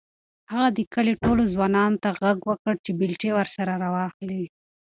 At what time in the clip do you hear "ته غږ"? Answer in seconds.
2.03-2.37